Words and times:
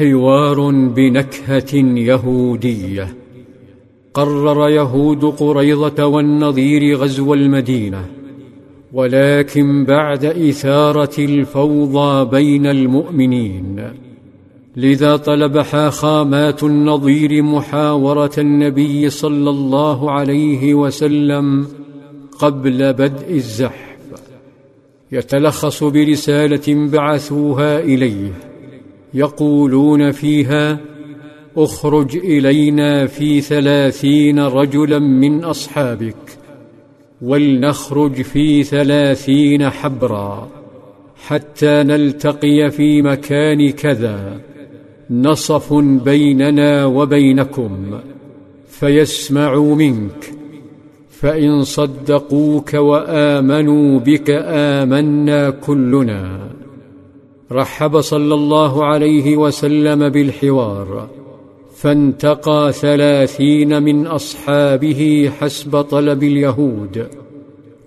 حوار 0.00 0.70
بنكهة 0.70 1.74
يهودية. 2.10 3.14
قرر 4.14 4.68
يهود 4.68 5.24
قريضه 5.24 6.04
والنظير 6.04 6.96
غزو 6.96 7.34
المدينة 7.34 8.04
ولكن 8.92 9.84
بعد 9.84 10.24
إثارة 10.24 11.18
الفوضى 11.18 12.30
بين 12.30 12.66
المؤمنين. 12.66 13.82
لذا 14.76 15.16
طلب 15.16 15.58
حاخامات 15.58 16.62
النظير 16.62 17.42
محاورة 17.42 18.32
النبي 18.38 19.10
صلى 19.10 19.50
الله 19.50 20.10
عليه 20.10 20.74
وسلم 20.74 21.66
قبل 22.38 22.92
بدء 22.92 23.34
الزحف. 23.34 23.90
يتلخص 25.12 25.84
برسالة 25.84 26.88
بعثوها 26.92 27.80
إليه. 27.80 28.49
يقولون 29.14 30.10
فيها 30.10 30.78
اخرج 31.56 32.16
إلينا 32.16 33.06
في 33.06 33.40
ثلاثين 33.40 34.38
رجلا 34.38 34.98
من 34.98 35.44
أصحابك 35.44 36.38
ولنخرج 37.22 38.22
في 38.22 38.62
ثلاثين 38.62 39.70
حبرا 39.70 40.48
حتى 41.26 41.82
نلتقي 41.82 42.70
في 42.70 43.02
مكان 43.02 43.70
كذا 43.70 44.40
نصف 45.10 45.74
بيننا 46.04 46.84
وبينكم 46.84 48.00
فيسمعوا 48.68 49.74
منك 49.74 50.32
فإن 51.10 51.62
صدقوك 51.62 52.74
وآمنوا 52.74 54.00
بك 54.00 54.30
آمنا 54.44 55.50
كلنا. 55.50 56.50
رحب 57.52 58.00
صلى 58.00 58.34
الله 58.34 58.84
عليه 58.84 59.36
وسلم 59.36 60.08
بالحوار 60.08 61.08
فانتقى 61.76 62.72
ثلاثين 62.72 63.82
من 63.82 64.06
أصحابه 64.06 65.30
حسب 65.40 65.80
طلب 65.80 66.22
اليهود 66.22 67.06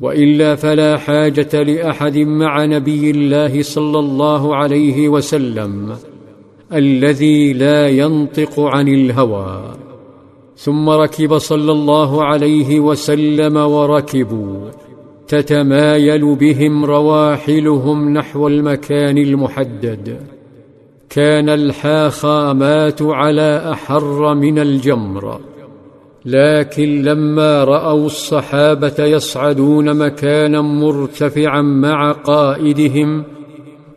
وإلا 0.00 0.56
فلا 0.56 0.98
حاجة 0.98 1.62
لأحد 1.62 2.18
مع 2.18 2.64
نبي 2.64 3.10
الله 3.10 3.62
صلى 3.62 3.98
الله 3.98 4.56
عليه 4.56 5.08
وسلم 5.08 5.96
الذي 6.72 7.52
لا 7.52 7.88
ينطق 7.88 8.60
عن 8.60 8.88
الهوى. 8.88 9.74
ثم 10.56 10.88
ركب 10.88 11.38
صلى 11.38 11.72
الله 11.72 12.24
عليه 12.24 12.80
وسلم 12.80 13.56
وركبوا. 13.56 14.70
تتمايل 15.30 16.34
بهم 16.34 16.84
رواحلهم 16.84 18.12
نحو 18.12 18.48
المكان 18.48 19.18
المحدد. 19.18 20.18
كان 21.10 21.48
الحاخامات 21.48 23.02
على 23.02 23.70
أحر 23.72 24.34
من 24.34 24.58
الجمر 24.58 25.40
لكن 26.24 27.02
لما 27.02 27.64
رأوا 27.64 28.06
الصحابة 28.06 28.94
يصعدون 28.98 29.96
مكانا 29.96 30.60
مرتفعا 30.60 31.62
مع 31.62 32.12
قائدهم 32.12 33.24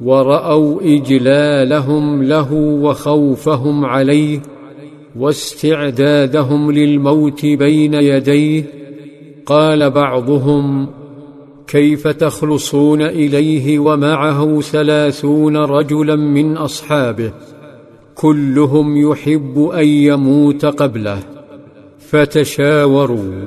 ورأوا 0.00 0.80
إجلالهم 0.82 2.22
له 2.22 2.52
وخوفهم 2.52 3.84
عليه 3.84 4.40
واستعدادهم 5.16 6.72
للموت 6.72 7.46
بين 7.46 7.94
يديه 7.94 8.64
قال 9.46 9.90
بعضهم 9.90 10.97
كيف 11.68 12.08
تخلصون 12.08 13.02
إليه 13.02 13.78
ومعه 13.78 14.60
ثلاثون 14.60 15.56
رجلا 15.56 16.16
من 16.16 16.56
أصحابه 16.56 17.32
كلهم 18.14 19.10
يحب 19.10 19.58
أن 19.74 19.86
يموت 19.86 20.64
قبله 20.64 21.18
فتشاوروا 21.98 23.44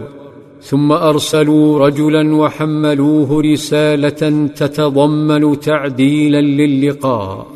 ثم 0.62 0.92
أرسلوا 0.92 1.88
رجلا 1.88 2.36
وحملوه 2.36 3.42
رسالة 3.42 4.48
تتضمن 4.48 5.60
تعديلا 5.60 6.42
للقاء 6.42 7.48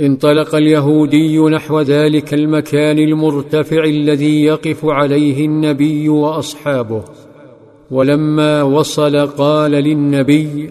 انطلق 0.00 0.54
اليهودي 0.54 1.38
نحو 1.38 1.80
ذلك 1.80 2.34
المكان 2.34 2.98
المرتفع 2.98 3.84
الذي 3.84 4.44
يقف 4.44 4.84
عليه 4.84 5.46
النبي 5.46 6.08
وأصحابه 6.08 7.02
ولما 7.90 8.62
وصل 8.62 9.16
قال 9.26 9.70
للنبي 9.70 10.70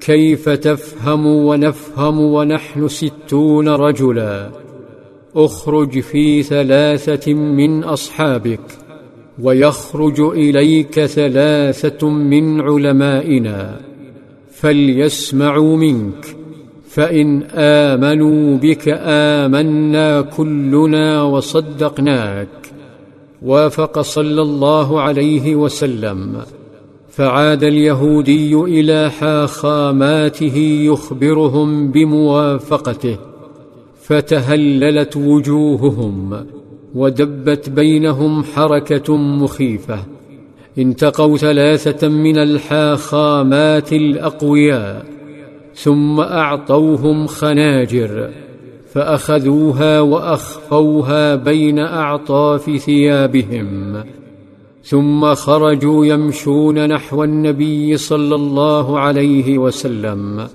كيف 0.00 0.48
تفهم 0.48 1.26
ونفهم 1.26 2.20
ونحن 2.20 2.88
ستون 2.88 3.68
رجلا؟ 3.68 4.50
اخرج 5.36 6.00
في 6.00 6.42
ثلاثة 6.42 7.34
من 7.34 7.84
أصحابك 7.84 8.60
ويخرج 9.42 10.20
إليك 10.20 11.04
ثلاثة 11.04 12.08
من 12.08 12.60
علمائنا 12.60 13.80
فليسمعوا 14.50 15.76
منك 15.76 16.36
فإن 16.88 17.42
آمنوا 17.54 18.56
بك 18.56 18.88
آمنا 19.04 20.20
كلنا 20.20 21.22
وصدقناك. 21.22 22.73
وافق 23.42 24.00
صلى 24.00 24.42
الله 24.42 25.00
عليه 25.00 25.54
وسلم 25.56 26.42
فعاد 27.08 27.64
اليهودي 27.64 28.54
إلى 28.54 29.10
حاخاماته 29.10 30.56
يخبرهم 30.90 31.90
بموافقته 31.90 33.18
فتهللت 34.02 35.16
وجوههم 35.16 36.46
ودبت 36.94 37.70
بينهم 37.70 38.44
حركة 38.44 39.16
مخيفة. 39.16 39.98
انتقوا 40.78 41.36
ثلاثة 41.36 42.08
من 42.08 42.38
الحاخامات 42.38 43.92
الأقوياء 43.92 45.04
ثم 45.74 46.20
أعطوهم 46.20 47.26
خناجر. 47.26 48.30
فأخذوها 48.94 50.00
وأخفوها 50.00 51.34
بين 51.34 51.78
أعطاف 51.78 52.76
ثيابهم 52.76 54.04
ثم 54.82 55.34
خرجوا 55.34 56.06
يمشون 56.06 56.88
نحو 56.88 57.24
النبي 57.24 57.96
صلى 57.96 58.34
الله 58.34 59.00
عليه 59.00 59.58
وسلم. 59.58 60.48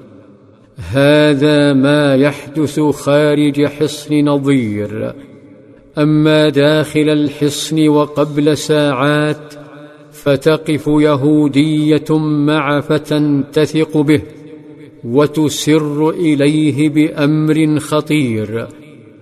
هذا 0.92 1.74
ما 1.74 2.16
يحدث 2.16 2.80
خارج 2.80 3.66
حصن 3.66 4.16
نظير. 4.16 5.14
أما 5.98 6.50
داخل 6.50 7.10
الحصن 7.10 7.88
وقبل 7.88 8.58
ساعات 8.58 9.54
فتقف 10.12 10.88
يهودية 10.88 12.18
مع 12.20 12.80
فتى 12.80 13.44
تثق 13.54 13.98
به. 13.98 14.22
وتسر 15.04 16.10
إليه 16.10 16.90
بأمر 16.90 17.80
خطير 17.80 18.68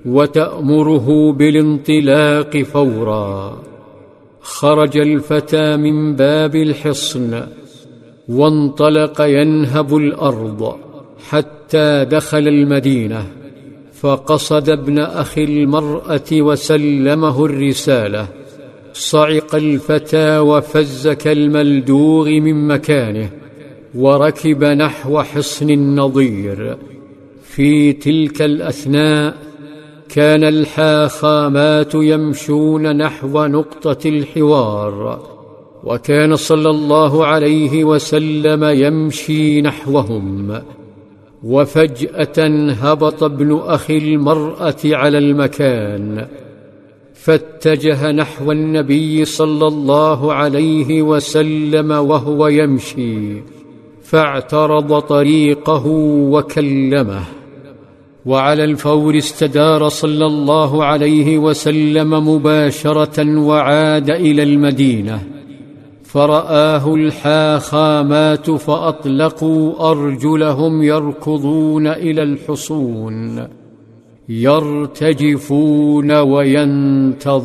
وتأمره 0.06 1.34
بالانطلاق 1.34 2.58
فورا. 2.58 3.62
خرج 4.42 4.98
الفتى 4.98 5.78
من 5.78 6.16
باب 6.16 6.56
الحصن 6.56 7.44
وانطلق 8.30 9.22
ينهب 9.22 9.98
الأرض 9.98 10.76
حتى 11.30 12.06
دخل 12.06 12.48
المدينة 12.48 13.26
فقصد 13.94 14.70
ابن 14.70 15.00
أخي 15.00 15.44
المرأة 15.44 16.32
وسلمه 16.32 17.46
الرسالة. 17.46 18.28
صعق 18.94 19.56
الفتى 19.56 20.40
وفز 20.40 21.08
كالملدوغ 21.08 22.30
من 22.30 22.68
مكانه 22.68 23.30
وركب 23.98 24.64
نحو 24.64 25.22
حصن 25.22 25.70
النظير 25.70 26.78
في 27.44 27.94
تلك 27.94 28.42
الأثناء 28.42 29.36
كان 30.10 30.44
الحاخامات 30.44 31.96
يمشون 31.96 32.98
نحو 32.98 33.46
نقطة 33.46 34.10
الحوار 34.10 35.20
وكان 35.84 36.36
صلى 36.36 36.70
الله 36.70 37.26
عليه 37.26 37.84
وسلم 37.84 38.64
يمشي 38.64 39.62
نحوهم. 39.62 40.62
وفجأة 41.44 42.72
هبط 42.72 43.24
ابن 43.24 43.60
أخي 43.64 43.98
المرأة 43.98 44.76
على 44.86 45.18
المكان 45.18 46.28
فاتجه 47.14 48.12
نحو 48.12 48.52
النبي 48.52 49.26
صلى 49.26 49.68
الله 49.68 50.34
عليه 50.34 51.02
وسلم 51.02 51.92
وهو 51.92 52.48
يمشي. 52.48 53.57
فاعترض 54.10 55.00
طريقه 55.00 55.88
وكلمه. 56.32 57.20
وعلى 58.26 58.64
الفور 58.64 59.18
استدار 59.18 59.90
صلى 59.90 60.26
الله 60.26 60.84
عليه 60.86 61.38
وسلم 61.38 62.30
مباشرة 62.30 63.40
وعاد 63.40 64.10
إلى 64.10 64.44
المدينة. 64.44 65.20
فرآه 66.04 66.96
الحاخامات 66.96 68.52
فأطلقوا 68.52 69.92
أرجلهم 69.92 70.84
يركضون 70.84 71.88
إلى 71.88 72.24
الحصون. 72.24 73.48
يرتجفون 74.30 76.12
وينتظرون. 76.12 77.38